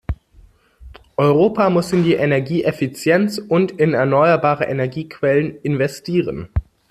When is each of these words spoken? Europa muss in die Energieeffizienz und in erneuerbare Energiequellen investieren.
Europa 1.15 1.69
muss 1.69 1.93
in 1.93 2.03
die 2.03 2.15
Energieeffizienz 2.15 3.37
und 3.37 3.73
in 3.73 3.93
erneuerbare 3.93 4.63
Energiequellen 4.65 5.59
investieren. 5.61 6.49